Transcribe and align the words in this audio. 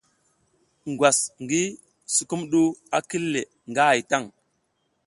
Ngwas 0.91 1.19
ngi 1.43 1.61
sukumɗu 2.13 2.61
a 2.97 2.97
kil 3.07 3.23
le 3.33 3.41
nga 3.69 3.83
hay 3.89 4.01
tan. 4.09 4.23